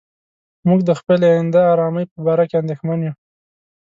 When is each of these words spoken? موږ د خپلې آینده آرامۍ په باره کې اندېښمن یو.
موږ 0.67 0.79
د 0.85 0.91
خپلې 0.99 1.25
آینده 1.33 1.61
آرامۍ 1.73 2.05
په 2.11 2.17
باره 2.25 2.45
کې 2.49 2.55
اندېښمن 2.61 2.99
یو. 3.07 3.13